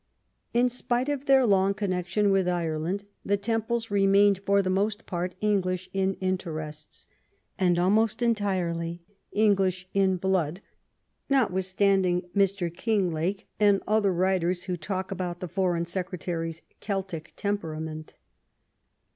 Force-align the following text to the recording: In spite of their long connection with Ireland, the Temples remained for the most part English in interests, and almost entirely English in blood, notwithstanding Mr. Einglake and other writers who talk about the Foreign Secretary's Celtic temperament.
In 0.51 0.67
spite 0.67 1.09
of 1.09 1.25
their 1.27 1.45
long 1.45 1.75
connection 1.75 2.31
with 2.31 2.47
Ireland, 2.47 3.03
the 3.23 3.37
Temples 3.37 3.91
remained 3.91 4.39
for 4.39 4.63
the 4.63 4.69
most 4.71 5.05
part 5.05 5.35
English 5.41 5.91
in 5.93 6.15
interests, 6.15 7.07
and 7.59 7.77
almost 7.77 8.23
entirely 8.23 9.03
English 9.31 9.87
in 9.93 10.17
blood, 10.17 10.61
notwithstanding 11.29 12.23
Mr. 12.35 12.71
Einglake 12.73 13.45
and 13.59 13.83
other 13.85 14.11
writers 14.11 14.63
who 14.63 14.75
talk 14.75 15.11
about 15.11 15.39
the 15.39 15.47
Foreign 15.47 15.85
Secretary's 15.85 16.63
Celtic 16.79 17.33
temperament. 17.35 18.15